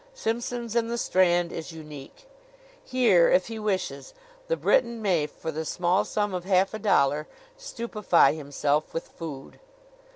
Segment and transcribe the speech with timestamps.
[0.15, 2.25] Simpson's, in the Strand, is unique.
[2.83, 4.15] Here, if he wishes,
[4.47, 9.59] the Briton may for the small sum of half a dollar stupefy himself with food.